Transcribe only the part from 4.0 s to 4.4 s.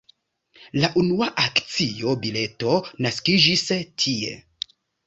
tie.